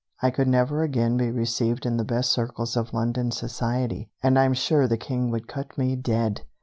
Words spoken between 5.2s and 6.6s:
would cut me dead!"